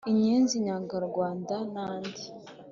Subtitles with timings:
[0.11, 2.23] Inyenzi inyangarwanda Nandi.